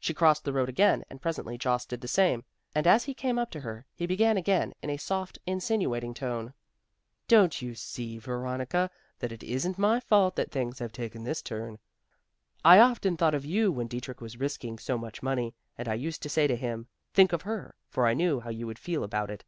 She 0.00 0.14
crossed 0.14 0.44
the 0.46 0.54
road 0.54 0.70
again, 0.70 1.04
and 1.10 1.20
presently 1.20 1.58
Jost 1.58 1.90
did 1.90 2.00
the 2.00 2.08
same, 2.08 2.44
and 2.74 2.86
as 2.86 3.04
he 3.04 3.12
came 3.12 3.38
up 3.38 3.50
to 3.50 3.60
her, 3.60 3.84
he 3.92 4.06
began 4.06 4.38
again 4.38 4.72
in 4.80 4.88
a 4.88 4.96
soft 4.96 5.38
insinuating 5.44 6.14
tone, 6.14 6.54
"Don't 7.28 7.60
you 7.60 7.74
see 7.74 8.16
Veronica, 8.16 8.90
that 9.18 9.32
it 9.32 9.42
isn't 9.42 9.76
my 9.76 10.00
fault 10.00 10.34
that 10.36 10.50
things 10.50 10.78
have 10.78 10.92
taken 10.92 11.24
this 11.24 11.42
turn? 11.42 11.78
I 12.64 12.78
often 12.78 13.18
thought 13.18 13.34
of 13.34 13.44
you 13.44 13.70
when 13.70 13.86
Dietrich 13.86 14.22
was 14.22 14.40
risking 14.40 14.78
so 14.78 14.96
much 14.96 15.22
money, 15.22 15.54
and 15.76 15.88
I 15.90 15.94
used 15.94 16.22
to 16.22 16.30
say 16.30 16.46
to 16.46 16.56
him 16.56 16.86
"think 17.12 17.34
of 17.34 17.42
her," 17.42 17.74
for 17.90 18.06
I 18.06 18.14
knew 18.14 18.40
how 18.40 18.48
you 18.48 18.66
would 18.66 18.78
feel 18.78 19.04
about 19.04 19.28
it." 19.30 19.44